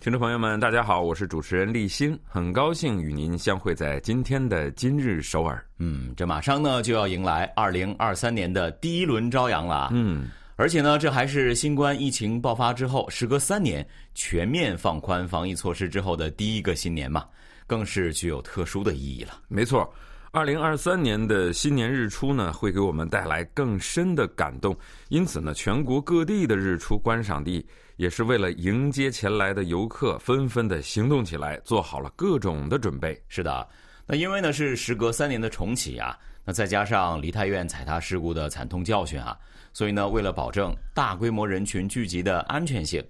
[0.00, 5.62] 听众朋友们，大家好，我是主持人立新，很高兴与您相会在今天的今日首尔。
[5.76, 9.90] 嗯，这马上呢就要迎来二零二三年的第一轮朝阳了。
[9.92, 17.26] 嗯，而且呢，这还是新冠疫情爆发之后，时隔三年全面放宽防疫措施之后的第一个新年嘛，
[17.66, 19.42] 更是具有特殊的意义了。
[19.48, 19.92] 没错。
[20.32, 24.74] 二零二三年的新年日出呢，会给我们带来更深的感动。
[25.08, 27.66] 因此呢，全国各地的日出观赏地
[28.00, 33.22] 也是为了迎接前来的游客，纷纷的行动起来，做好了各种的准备。
[33.28, 33.68] 是的，
[34.06, 39.36] 那因为呢是时隔三年的重启啊，那再加上梨泰院踩踏事故的惨痛教训啊，
[39.74, 43.04] 所以呢，为了保证大规模人群聚集的安全性，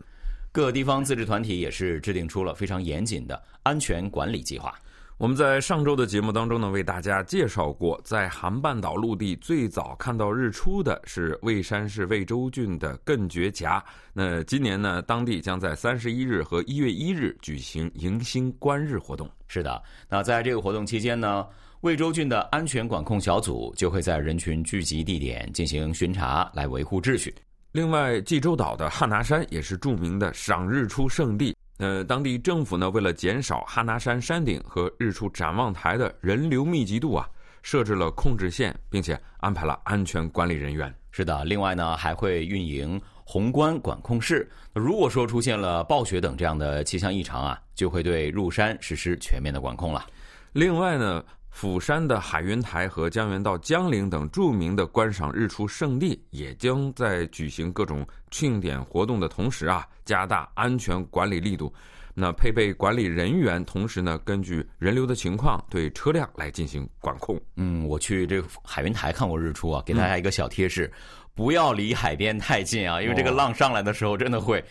[0.50, 4.76] 各地方自治团体也是制定出了非常严谨的安全管理计划。
[5.20, 13.84] 我们在上周的节目当中呢，为大家介绍过，在韩半岛陆地最早看到日出的是蔚山市蔚州郡的艮觉峡。
[14.14, 19.30] 那今年呢，当地将在三十一日和一月一日举行迎新观日活动。
[19.46, 21.46] 是的，那在这个活动期间呢，
[21.82, 27.34] 蔚州郡的安全管控小组就会在人群聚集地点进行巡查，来维护秩序。
[27.72, 31.54] 另外，济州岛的汉拿山也是著名的赏日出圣地。
[31.80, 37.26] 呃，当地政府呢，为了减少哈拿山山顶和日出展望台的人流密集度啊，
[37.62, 40.94] 设置了控制线，并且安排了安全管理人员。
[41.10, 44.46] 是的，另外呢，还会运营宏观管控室。
[44.74, 50.04] 如果说出现了暴雪等这样的气象异常啊，就会对入山实施全面的管控了。
[50.52, 51.24] 另外呢。
[51.50, 61.72] 釜山的海云台和江原道江陵等著名的观赏日出胜地，也将在举行各种庆典活动的同时啊，加大安全管理力度。
[62.12, 67.40] 那配备管理人员，同时呢，根据人流的情况对车辆来进行管控。
[67.56, 70.90] 嗯，我去这个海云台看过日出啊，给大家一个小贴士：
[71.34, 74.62] 不要离海边太近啊，因为这个浪上来的时候，真的会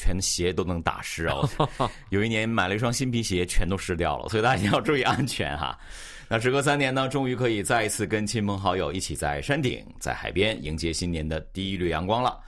[0.00, 1.36] 全鞋都能打湿啊。
[2.08, 5.78] 有一年买了一双新皮鞋，全都湿掉了，所以大家一定要注意安全哈。
[6.26, 12.40] 那时隔三年呢，终于可以再一次跟亲朋好友一起在山顶、在海边迎接新年的第一缕阳光了。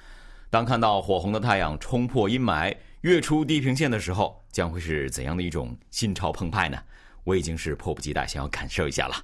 [0.49, 6.79] 当看到火红的太阳冲破阴霾，跃出地平线的时候，将会是怎样的一种心潮澎湃呢？
[7.25, 9.15] 我已经是迫不及待想要感受一下了。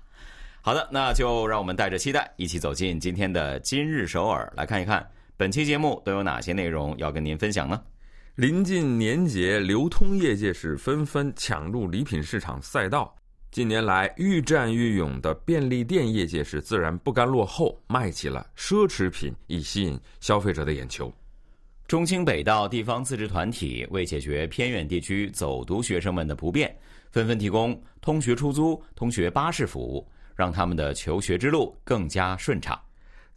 [0.61, 7.81] 好的，那就让我们带着期待，一起走进今天的今日首尔，来看一看本期节目都有哪些内容要跟您分享呢？
[8.39, 13.13] 临近年节，流通业界是纷纷抢入礼品市场赛道。
[13.51, 21.13] 近年来愈战愈勇的便利店业界是自然不甘落后，卖起了奢侈品以吸引消费者的眼球。
[21.89, 26.73] 中清北道地方自治团体为解决偏远地区走读学生们的不便，
[27.11, 32.81] 纷纷提供通学出租、通学巴士服务，让他们的求学之路更加顺畅。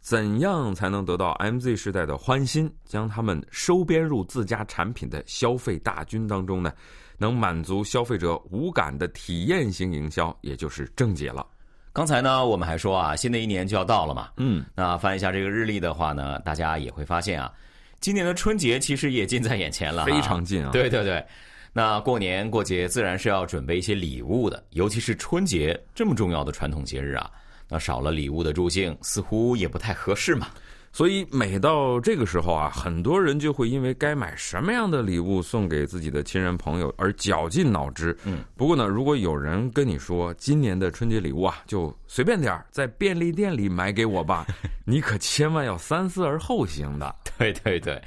[0.02, 6.72] 怎样才能得到 MZ 时代的欢心，将他们收编入自家产品的消费大军当中呢？
[7.18, 11.46] 能满足消费者无感的体验型营销，也就是正解了。
[11.92, 14.30] 刚才呢，我们还说啊，新的一年就要到了嘛。
[14.38, 17.52] 嗯，那翻一下这个日历的话呢，大家也会发现啊，
[18.00, 20.70] 今年的春节其实也近在眼前了，非常近啊。
[20.72, 21.24] 对对对，
[21.72, 27.30] 那过年过节自然是要准备一些礼物的，尤其是春节这么重要的传统节日啊，
[27.72, 30.46] 那少了礼物的助兴，似乎也不太合适嘛。
[30.94, 38.14] 所以每到这个时候啊，很多人就会因为该买什么样的礼物送给自己的亲人朋友而绞尽脑汁。
[38.24, 44.46] 嗯，不过呢，如果有人跟你说今年的春节礼物啊，就随便点儿，在便利店里买给我吧，
[44.84, 47.16] 你可千万要三思而后行的。
[47.38, 47.98] 对对对，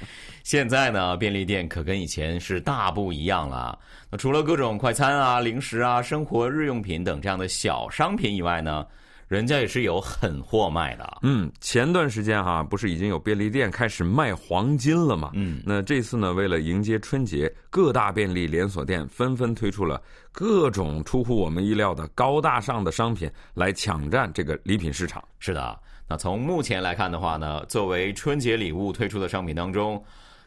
[0.44, 3.76] 现在呢，便利店可跟以前是大不一样了。
[4.12, 8.86] 那除了各种快餐啊、零食啊、生活日用品等这样的小商品以外呢？
[9.28, 11.18] 人家也是有狠货卖的。
[11.22, 15.32] 嗯，前段时间哈，不是已经有便利店开始卖黄金了吗？
[15.34, 20.00] 嗯，那这次呢，为了迎接春节，各大便利连锁店纷纷推出了
[20.30, 25.22] 各种出乎我们意料的高大上的商品，来抢占这个礼品市场。
[25.40, 25.76] 是的，
[26.08, 30.00] 那从目前来看的话呢，作为春节礼物推出的商品当中，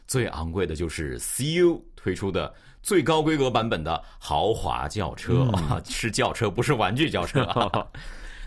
[0.08, 7.46] 最昂贵的就是 CU 推出的最高规格版本的豪华轿车啊， 是轿车，不是玩具轿车。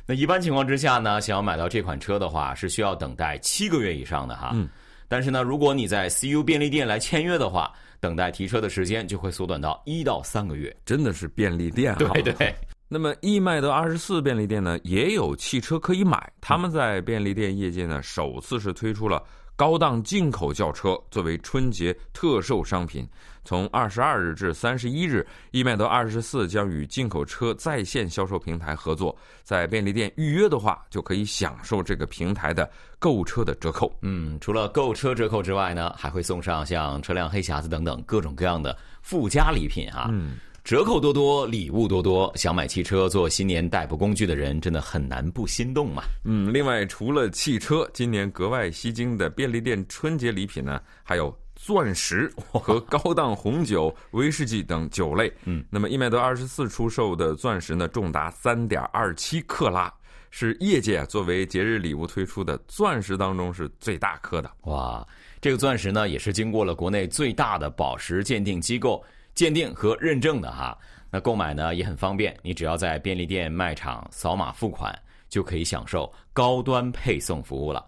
[0.07, 4.51] 那一般情况之下呢，想要买到这款车的话，是需要等待七个月以上的哈。
[4.55, 4.69] 嗯，
[5.09, 10.77] 但是呢，如果你在 CU 便利店来签约的话，等待提车的时间就会缩短到一到三个月。
[10.85, 11.99] 真的是便利店啊！
[12.15, 12.55] 对对。
[12.89, 16.31] 那么易迈德二十四便利店呢，也有汽车可以买。
[16.41, 19.23] 他们在便利店业界呢，首次是推出了
[19.57, 23.07] 高档进口轿车作为春节特售商品。
[23.45, 32.71] 从二十二日至三十一日，易迈德二十四将与进口车在线销售平台合作，在便利店预约的话，就可以享受这个平台的
[33.01, 33.93] 购车的折扣。
[34.03, 40.09] 嗯，除了购车折扣之外呢，还会送上像车辆黑匣子等等各种各样的附加礼品啊。
[40.13, 40.37] 嗯。
[40.65, 46.05] 折扣多多，礼物多多，想买汽车做新年代步工具的人，真的很难不心动嘛。
[46.25, 55.33] 嗯，另外除了汽车，今年格外吸睛的便利店春节礼品呢，还有钻石和高档红酒、威士忌等酒类。
[55.47, 59.93] 嗯，那么易迈德二十四出售的钻石呢，重达三点二七克拉，
[60.31, 64.49] 是业界作为节日礼物推出的钻石当中是最大颗的。
[64.63, 65.05] 哇，
[65.41, 69.05] 这个钻石呢，也是经过了国内最大的宝石鉴定机构。
[69.35, 70.77] 鉴定和认证的哈，
[71.11, 74.97] 那购买呢也很方便，你只要在便利店卖场扫码付款，
[75.29, 77.85] 就可以享受高端配送服务了，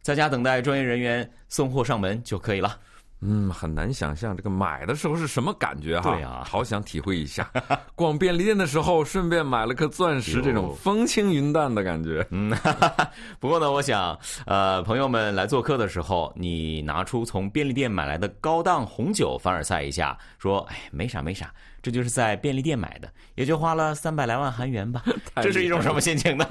[0.00, 2.78] 在家等待专业人员送货上门就可以了。
[3.20, 6.10] 嗯，很难想象这个买的时候是什么感觉哈。
[6.14, 7.50] 对啊，好想体会一下，
[7.96, 12.26] 逛便利店的时候顺便买了颗钻石，这种风轻云淡的感觉。
[12.30, 12.54] 嗯，
[13.40, 21.52] 不过呢，我想，呃，朋友们来做客的时候，你拿出从便利店买来的高档红酒凡尔赛一下，说，哎，没啥没啥，
[21.82, 25.02] 这就是在便利店买的，也就花了三百来万韩元吧。
[25.42, 26.46] 这是一种什么心情呢？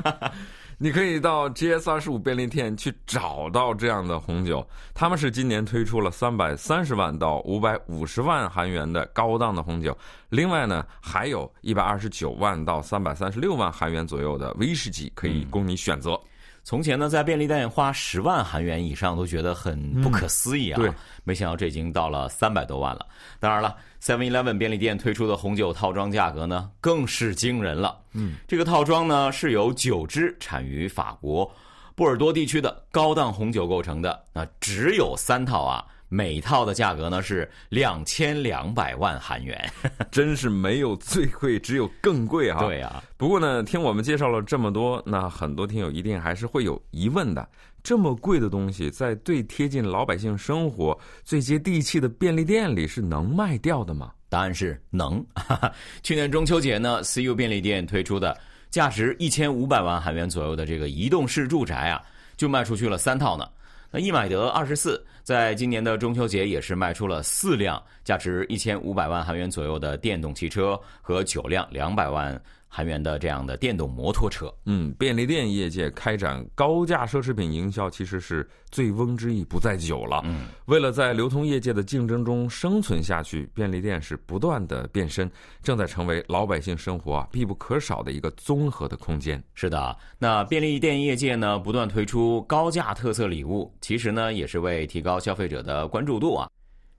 [0.78, 9.98] 你可以到 GS 二十五便利店去找到这样的红酒，他们是今年推出了三百三十万到五百五十万韩元的高档的红酒，
[10.30, 16.20] 另外呢，还有一百二十九万到三百三十六万韩元左右的威士忌可以供你选择。
[16.64, 20.78] 从前呢，在便利店花十万韩元以上都觉得很不可思议啊！
[20.78, 20.92] 对，
[21.24, 23.06] 没想到这已经到了三百多万了。
[23.40, 27.98] 当然了，Seven Eleven 便利店推出的红酒套装价格呢，更是惊人了。
[28.14, 31.52] 嗯，这个套装呢是由九支产于法国
[31.96, 35.84] 波尔多地区的高档红酒构成的，那只有三套啊。
[36.08, 39.60] 每套的价格呢是两千两百万韩元，
[40.12, 42.60] 真是没有最贵，只有更贵啊！
[42.60, 43.04] 对啊。
[43.18, 47.50] 不过呢，听我们介绍了这么多，那很多听友一定还是会有疑问的：
[47.86, 54.12] 这么贵的东西，在最贴近老百姓生活、最接地气的便利店里是能卖掉的吗？
[54.28, 55.24] 答案是能。
[56.02, 58.36] 去年中秋节呢，CU 便利店推出的
[58.72, 62.02] 价值一千五百万韩元左右的这个移动式住宅啊，
[62.36, 63.48] 就卖出去了三套呢。
[63.92, 72.40] 那易买得二十四，在今年的中秋节也是卖出了四辆价值一千五百万韩元左右的电动汽车和九辆两百万。
[72.68, 80.22] 韩元的这样的电动摩托车，嗯，便利店业界开展高价奢侈品营销，其实是醉翁之意不在酒了。
[80.26, 85.32] 嗯，为了在流通业界的竞争中生存下去，便利店是不断的变身，
[85.64, 89.42] 正在成为老百姓生活啊必不可少的一个综合的空间。
[89.54, 96.50] 是的，那便利店业界呢不断推出高价特色礼物，其实呢也是为提高消费者的关注度啊，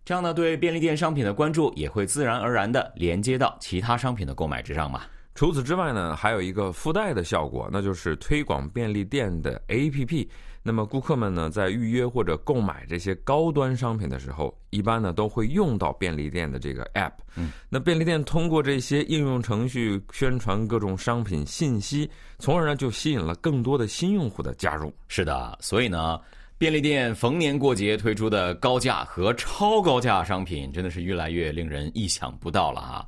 [0.04, 5.02] 这样呢对便利店商品的关注也会自然而然的连接到其他商品的购买之上嘛。
[5.34, 10.26] 除此之外呢，还有一个附带的效果，那就是推广便利店的 APP。
[10.62, 17.12] 那么顾客们呢，在预约或者购买这些高端商品的时候，一般呢都会用到便利店的这个 App。
[17.36, 24.92] 嗯，那便利店通过这些应用程序宣传各种商品信息，从而呢就吸引了更多的新用户的加入。
[25.06, 26.18] 是的，所以呢，
[26.58, 33.06] 便利店逢年过节推出的高价和超高价商品，真的是越来越令人意想不到了啊！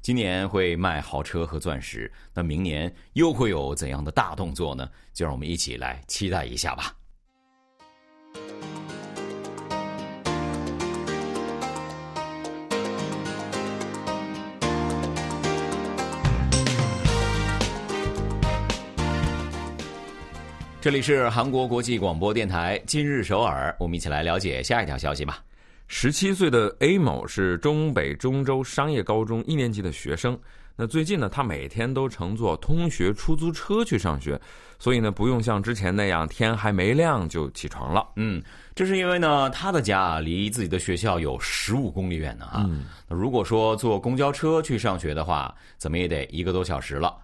[0.00, 4.88] 今年会卖豪车和钻石，那明年又会有怎样的大动作呢？
[5.12, 6.94] 就让我们一起来期待一下吧。
[20.84, 25.42] 这里是韩国国际广播电台今日首尔，我们一起来了解下一条消息吧。
[25.88, 30.38] 十七岁的 A 某是中北中州商业高中一年级的学生。
[30.76, 34.38] 那最近呢，他每天都乘坐通学出租车去上学，
[34.78, 38.06] 所以呢，不用像之前那样天还没亮就起床了。
[38.16, 38.42] 嗯，
[38.74, 42.68] 这是因为呢，他的家离自己的学校有十五公里远呢啊。
[43.08, 47.16] 那如果说坐公交车去上学的话，怎么也得一个多小时了。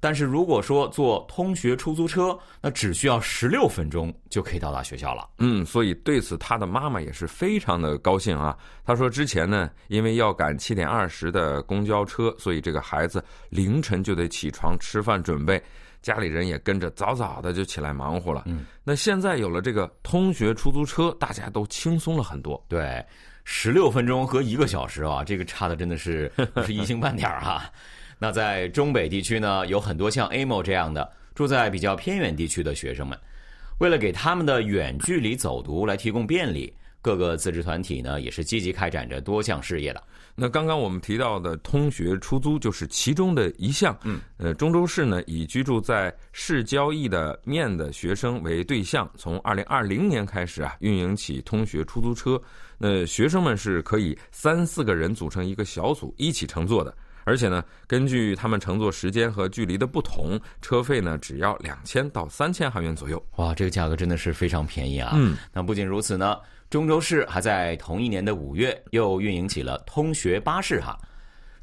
[0.00, 5.28] 但是如果说坐通学出租车，那只需要十六分钟就可以到达学校了。
[5.38, 8.56] 嗯，所以对此他的妈妈也是非常的高兴啊。
[8.84, 15.62] 他说之前呢，因为要赶七点二十的公交车，所以这个孩子凌晨就得起床吃饭准备。
[16.00, 18.44] 家里人也跟着早早的就起来忙活了。
[18.46, 22.64] 嗯，那现在有了这个通学出租车，大家都轻松了很多。
[22.68, 23.04] 对，
[23.44, 27.70] 十六分钟和一个小时啊，这个差的真的是不 是一星半点儿哈。
[28.20, 33.18] 那在中北地区呢，有很多像 Amo 这样的住在比较偏远地区的学生们，
[33.78, 36.72] 为了给他们的远距离走读来提供便利。
[37.02, 40.02] 各个自治团体呢，也是积极开展着多项事业的。
[40.34, 43.98] 那刚刚我们提到的通学出租就是其中的一项。
[44.04, 52.38] 嗯，呃，中州市呢以居住在市郊易的面的学生为对象，从二零二零年开始啊，运营起通学出租车。
[52.76, 56.94] 那学生们是可以三四个人组成一个小组一起乘坐的，
[57.30, 63.24] 而且呢，根据他们乘坐时间和距离的不同，车费呢只要两千到三千韩元左右。
[63.36, 65.12] 哇，这个价格真的是非常便宜啊！
[65.14, 66.36] 嗯，那不仅如此呢。
[66.68, 70.98] 中州市还在同一年的五月又运营起了通学巴士哈，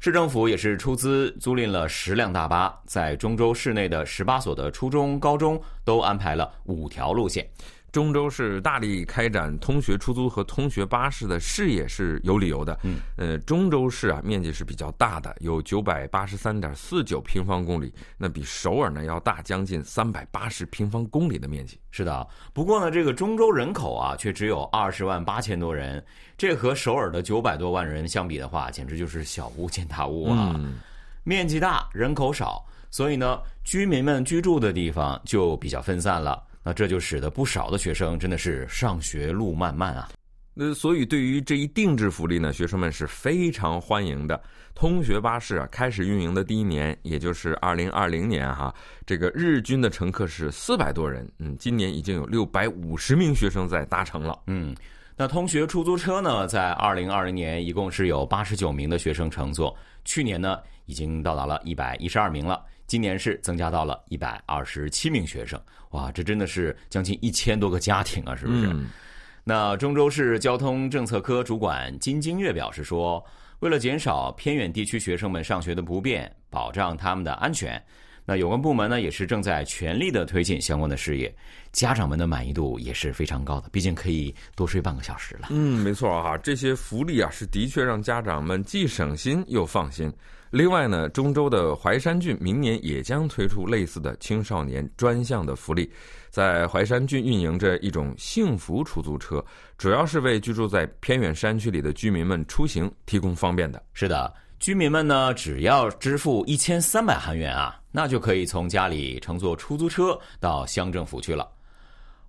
[0.00, 7.46] 市政府也是出资租赁了十辆大巴，在中州市内的十八所的初中、高中都安排了五条路线。
[7.90, 12.78] 中州市大力开展通学出租和通学巴士的事业是有理由的。
[12.82, 21.80] 嗯，呃，中州市啊面积是比较大的，有九百八十三点四九平方公里，那比首尔呢要大将近三百八十平方公里的面积。
[21.90, 26.04] 是的，不过呢，这个中州人口啊却只有二十万八千多人，
[26.36, 30.52] 这和首尔的九百多万人相比的话，简直就是小巫见大巫啊！
[30.56, 30.78] 嗯，
[31.24, 36.42] 面积大，人口少，所以呢，居民们居住的地方就比较分散了。
[36.68, 40.10] 那这就使得不少的学生真的是上学路漫漫啊。
[40.52, 44.38] 那所以对于这一定制福利呢，学生们是非常欢迎的。
[44.74, 48.74] 通学巴士啊，开始运营的第一年，也就是二零二零年哈，
[49.06, 51.26] 这个日均的乘客是四百多人。
[51.38, 54.38] 嗯，今年已经有六百五十名学生在搭乘了。
[54.46, 54.76] 嗯，
[55.16, 62.62] 那通学出租车呢，在二零二零年一共是有八十九名的学生乘坐，去年呢已经到达了一百一十二名了。
[62.88, 68.74] 今年是增加到了一百二十七名学生，哇，这真的是将近一千多个家庭啊，是不是？
[69.44, 73.24] 那中州市交通政策科主管金金月表示说，
[73.60, 77.82] 为了减少偏远地区学生们上学的不便，保障他们的安全，
[78.24, 81.34] 那有关部门呢也是正在全力的推进相关的事业，
[81.72, 85.48] 家长们的满意度也是非常高的，毕竟可以多睡半个小时了。
[85.50, 90.10] 嗯，没错啊，这些福利啊是的确让家长们既省心又放心。
[90.50, 95.90] 另外呢，中州的怀山郡明年也将推出类似的青少年专项的福利，
[96.30, 99.44] 在怀山郡运营着一种幸福出租车，
[99.76, 103.82] 主要是为居住在偏远山区里的居民们出行提供方便的。
[103.92, 111.46] 是的，居民们呢，只要支付一千三百韩元啊，那就可以从家里乘坐出租车到乡政府去了。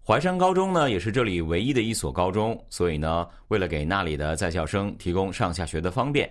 [0.06, 6.30] 怀山高中呢，也是这里唯一的一所高中，所以呢，为了给那里的在校生提供上下学的方便。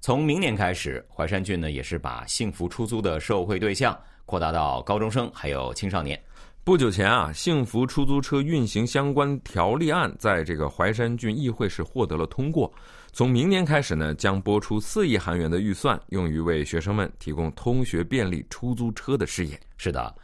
[0.00, 6.18] 从明年开始，淮山郡呢也是把幸福出租的受惠对象扩大到高中生还有青少年。
[6.62, 12.72] 不久前啊，幸福出租车运行相关条例案在这个淮山郡议会是获得了通过。
[13.10, 19.58] 从明年开始呢，将拨出四亿韩元的预算，用于为学生们提供通学便利出租车的事业。
[19.78, 20.14] 是的，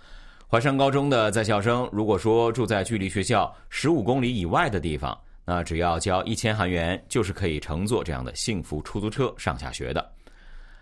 [0.49, 5.19] 淮山高中的在校生如果说住在距离学校十五公里以外的地方。
[5.45, 10.13] 那只要交一千韩元，就是可以乘坐这样的幸福出租车上下学的。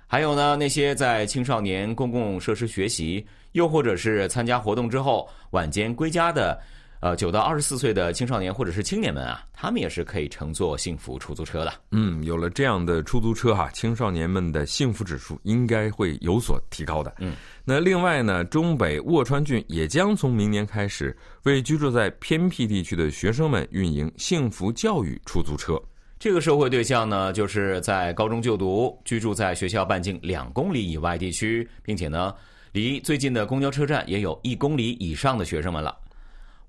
[0.07, 6.61] 还有呢，那些在青少年公共设施学习，又或者是参加活动之后晚间归家的。
[7.03, 11.75] 呃，九到二十四岁的青少年或者是青年们啊，他们也是可以乘坐幸福出租车的。
[11.91, 17.13] 嗯，有了这样的出租车哈，青少年们的幸福指数应该会有所提高的。
[17.19, 25.77] 嗯，那另外呢，中北沃川郡也将从明年开始为居住在偏僻地区的学生们运营幸福教育出租车。
[26.21, 32.33] 这个社会对象呢，就是在高中就读、居住在学校半径两公里以外地区，并且呢，
[32.71, 35.99] 离最近的公交车站也有一公里以上的学生们了。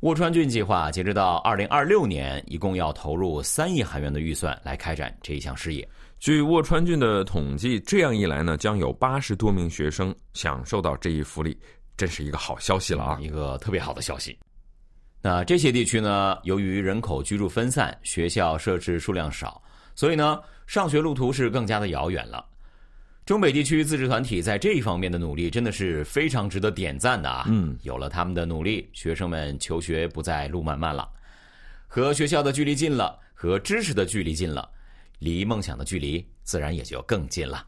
[0.04, 5.88] 沃川郡计划截止到二零二六年，一共要投入三亿韩元的预算来开展这一项事业。
[6.20, 11.58] 据沃川郡的统计，这样一来呢，将有八十多名学生享受到这一福利，
[11.96, 13.18] 真是一个好消息了啊！
[13.22, 14.38] 一个特别好的消息。
[15.22, 19.64] 那这些地区呢，由于人口居住分散，学校设置数量少，
[19.96, 22.46] 所以呢，上学路途是更加的遥远了。
[23.26, 27.46] 中北地区自治团体在这一方面的努力真的是非常值得点赞的啊！
[27.48, 31.10] 嗯，有了他们的努力，学生们求学不再路漫漫了，
[31.88, 34.70] 和学校的距离近了，和知识的距离近了，
[35.20, 37.66] 离梦想的距离自然也就更近了。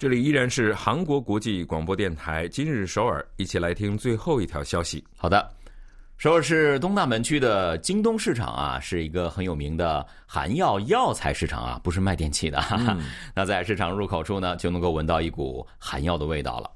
[0.00, 5.04] 这里依然是韩国国际广播电台今日首尔，一起来听最后一条消息。
[5.14, 5.46] 好的，
[6.16, 12.58] 首尔市东大门区的京东市场啊，是一个很有名的韩药药材市场啊，不是卖电器的。
[13.36, 16.70] 那在市场入口处呢，就能够闻到一股韩药的味道了。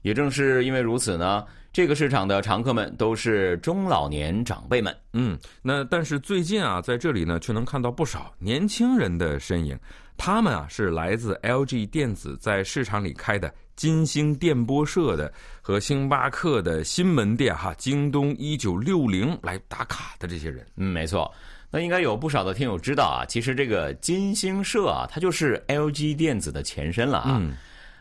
[0.00, 1.44] 也正是因为如此呢，
[1.74, 4.96] 这个市场的常客们都是中老年长辈们。
[5.12, 9.78] 嗯，那但是最近啊，在这里呢，却能看到不少年轻人的身影。
[10.22, 13.50] 他们啊，是来自 LG 电子在市场里开的。
[13.74, 21.32] 金星电波社的和星巴克的新门店哈，京东一九六零来打卡的这些人，嗯，没错。
[21.70, 27.40] 那应该有不少的听友知道啊，其实这个金星社啊，它就是 LG 电子的前身了啊。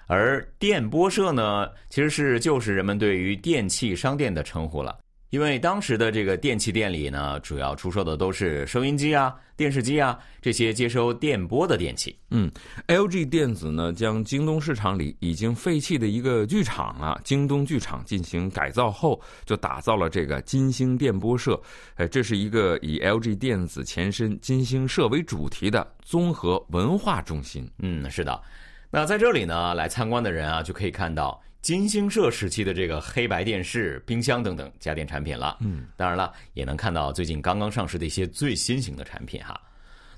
[0.07, 4.97] 而电波社呢，其实是就是人们对于电器商店的称呼了。
[5.29, 12.17] 因为当时的这个电器店里呢，主要出售的都是收音机啊、电视机啊这些接收电波的电器。
[12.31, 12.51] 嗯
[12.87, 21.61] ，LG 电子呢将京东市场里已经废弃的一个剧场啊，京东剧场进行改造后，就打造了这个金星电波社。
[21.95, 27.69] 哎，这是一个以 LG 电子前身金星社为主题的综合文化中心。
[27.77, 28.41] 嗯，是的。
[28.89, 31.39] 那在这里呢，来参观的人啊，就可以看到。
[31.61, 39.59] 金星社时期的这个黑白电视、冰箱等等家电产品了，嗯，当然了，也能看到最近刚刚上市的一些最新型的产品哈。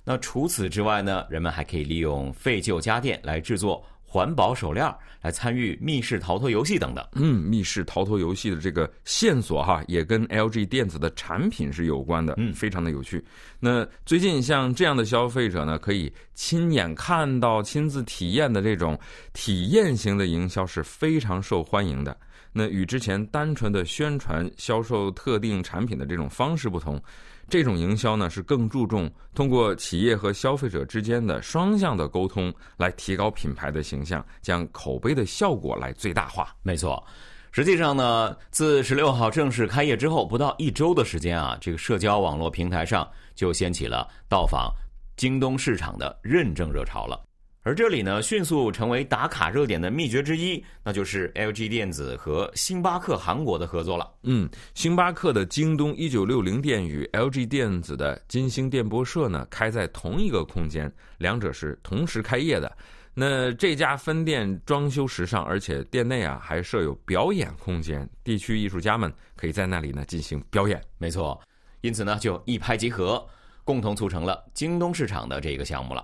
[0.03, 3.85] 那除此之外呢，人们还可以利用废旧家电来制作。
[4.13, 7.07] 环保手链来参与密室逃脱游戏等等。
[7.13, 12.33] 嗯，密室逃脱游戏的这个线索哈，也跟 LG 电子的产品是有关的。
[12.37, 13.23] 嗯，非常的有趣。
[13.57, 18.99] 那最近像这样的消费者呢，可以亲眼看到、亲自体验的这种
[19.31, 22.17] 体验型的营销是非常受欢迎的。
[22.51, 27.01] 那与之前单纯的宣传销售特定产品的这种方式不同。
[27.51, 36.55] 这种营销呢，是更注重通过企业和消费者之间的双向的沟通，来提高品牌的形象，将口碑的效果来最大化。
[36.63, 37.05] 没错，
[37.51, 43.05] 实际上呢，自十六号正式开业之后，不到一周的时间啊，这个社交网络平台上
[43.35, 44.73] 就掀起了到访
[45.17, 47.21] 京东市场的认证热潮了。
[47.63, 54.11] 而这里呢，迅速成为打卡热点的秘诀之一，那就是 LG 电子和星巴克韩国的合作了。
[54.23, 62.75] 嗯，星巴克的京东一九六零店与 LG 电子的金星电波社呢，开在同一个空间，两者是同时开业的。
[63.13, 70.81] 那这家分店装修时尚，而且店内啊还设有表演空间，地区艺术家们可以在那里呢进行表演。
[70.97, 71.39] 没错，
[71.81, 73.23] 因此呢就一拍即合，
[73.63, 76.03] 共同促成了京东市场的这个项目了。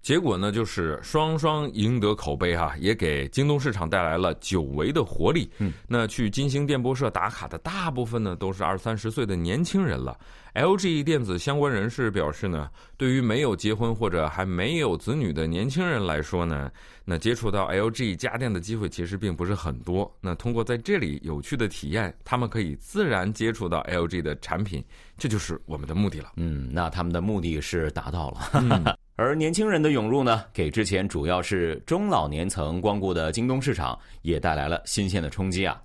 [0.00, 5.50] 结果呢，就是双双赢得口碑哈，也给京东市场带来了久违的活力。
[5.58, 10.18] 嗯，那去金星电波社打卡的大部分呢，都是二三十岁的年轻人了。
[10.54, 16.70] LG 电子相关人士表示呢，对于没有结婚或者还没有子女的年轻人来说呢，
[17.04, 20.10] 那接触到 LG 家电的机会其实并不是很多。
[20.20, 24.82] 那通过在这里有趣的体验，他们可以自然接触到 LG 的产品，
[25.18, 26.32] 这就是我们的目的了。
[26.36, 28.96] 嗯，那他们的目的是达到了。
[29.20, 35.82] 而年轻人的涌入呢，给之前主要是中老年层光顾的京东市场也带来了新鲜的冲击啊！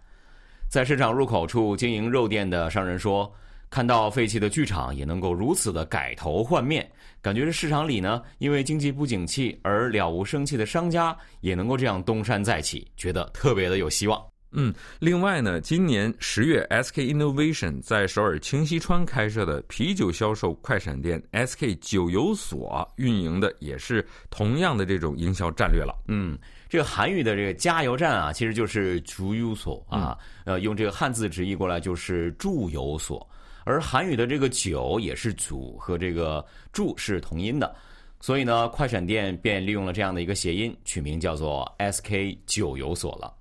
[0.70, 3.34] 在市场入口处经营肉店的商人说，
[3.72, 6.88] 看到废弃的剧场也能够如此的改头换面，
[7.24, 14.24] 感觉这市场里呢，因为经济不景气而了无生气的商家也能够这样东山再起，觉得特别的有希望。
[14.56, 25.96] 嗯，另外呢，今年十月，SK Innovation 在首尔清溪川开设的啤酒销售快闪店 SK 酒友所运营的也是同样的这种营销战略了。
[26.08, 26.38] 嗯，
[26.70, 33.28] 这个韩语的这个加油站啊，其实就是주유所啊，呃，用这个汉字直译过来就是住友所，
[33.64, 37.76] 而韩语的这个酒也是主和这个住是同音的，
[38.20, 43.34] 所以呢，快闪店便利用了这样的一个谐音，取名叫做 SK 酒友所了。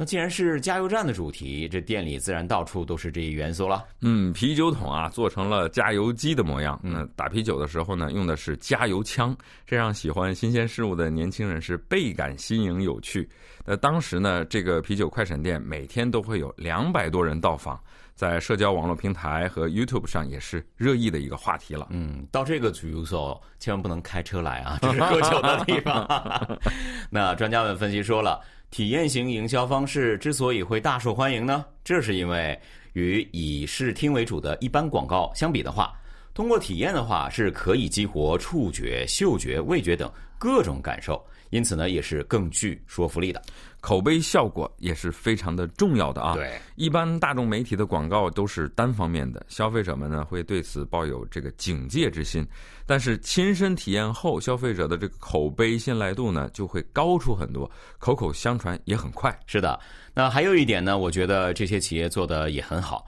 [0.00, 3.84] 那既然是加油站的主题，这店里自然到处都是这一元素了。
[4.00, 6.80] 嗯，啤酒桶啊做成了加油机的模样。
[6.82, 9.36] 那打啤酒的时候呢，用的是加油枪，
[9.66, 13.28] 这让喜欢新鲜事物的年轻人是倍感新颖有趣。
[13.62, 17.78] 那当时呢，这个啤酒快闪店每天都会有两百多人到访，
[18.14, 21.88] 在社交网络平台和 YouTube 上也是热议的一个话题了。
[21.90, 26.58] 嗯，到这个主所千万不能开车来啊，这是喝酒的地方。
[27.12, 28.40] 那专家们分析说了。
[28.70, 32.56] 体验型营销方式之所以会大受欢迎呢，这是因为
[32.92, 35.92] 与以视听为主的一般广告相比的话，
[36.32, 41.20] 通过体验的话是可以激活触觉、嗅觉、味觉等各种感受。
[41.50, 43.42] 因此呢，也是更具说服力的，
[43.80, 46.34] 口碑效果也是非常的重要的啊。
[46.34, 52.46] 对，一般大众媒体的广告都是单方面的，消费者们呢会对此抱有这个警戒之心。
[52.86, 59.36] 但是亲身体验后，消费者的这个口碑信赖度呢就会高出很多，口口相传也很快。
[59.46, 59.78] 是的，
[60.14, 63.06] 那还有一点呢，我觉得这些企业做的也很好。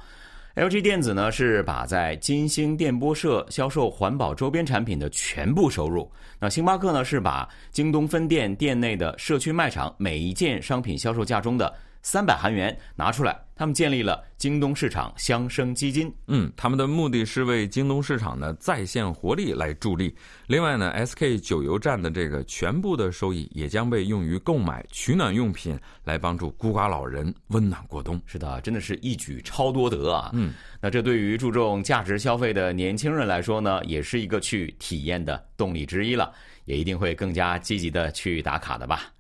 [0.55, 11.73] LG 电子呢是把在金星电波社销售环保周边产品的全部收入，那星巴克呢是把京东分店店内的社区卖场每一件商品销售价中的。
[12.03, 16.12] 三百韩元拿出来，他们建立了京东市场相生基金。
[16.27, 20.15] 嗯，他们的目的是为京东市场的在线活力来助力。
[20.49, 28.21] 另外呢，SK 九油站的这个全部的收益也将被用于购买取暖用品，来帮助孤寡老人温暖过冬。
[28.27, 30.31] 是的，真的是一举超多得啊！
[30.33, 36.33] 嗯，那这对于注重价值消费的年轻人来说呢，也是一个去体验的动力之一了，
[36.65, 39.12] 也一定会更加积极的去打卡的吧。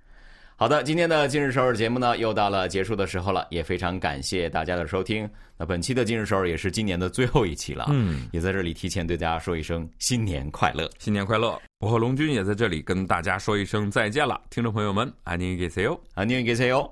[0.62, 5.28] 好的，今天的今日首尔节目呢，又到了结束的时候了，也非常感谢大家的收听。
[5.58, 11.60] 那本期的今日首尔也是今年的最后一期了，嗯，也在这里提前对大家说一声新年快乐，新年快乐！
[11.80, 16.88] 我和龙军也在这里跟大家说一声再见了，听众朋友们，安宁给 C 哟，安宁给 C 哟。